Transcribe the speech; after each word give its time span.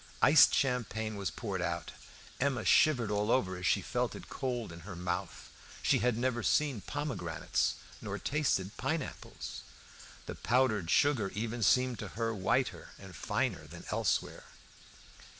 Iced 0.23 0.55
champagne 0.55 1.15
was 1.15 1.29
poured 1.29 1.61
out. 1.61 1.91
Emma 2.39 2.65
shivered 2.65 3.11
all 3.11 3.29
over 3.29 3.55
as 3.55 3.67
she 3.67 3.83
felt 3.83 4.15
it 4.15 4.29
cold 4.29 4.71
in 4.71 4.79
her 4.79 4.95
mouth. 4.95 5.51
She 5.83 5.99
had 5.99 6.17
never 6.17 6.41
seen 6.41 6.81
pomegranates 6.81 7.75
nor 8.01 8.17
tasted 8.17 8.75
pineapples. 8.77 9.61
The 10.25 10.33
powdered 10.33 10.89
sugar 10.89 11.29
even 11.35 11.61
seemed 11.61 11.99
to 11.99 12.07
her 12.17 12.33
whiter 12.33 12.93
and 12.97 13.15
finer 13.15 13.67
than 13.67 13.85
elsewhere. 13.91 14.45